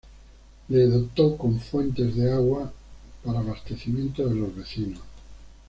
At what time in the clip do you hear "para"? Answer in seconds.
3.23-3.37